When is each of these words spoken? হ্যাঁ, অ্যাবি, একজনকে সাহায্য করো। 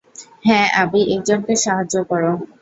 হ্যাঁ, 0.45 0.67
অ্যাবি, 0.73 1.01
একজনকে 1.15 1.53
সাহায্য 1.55 1.95
করো। 2.03 2.31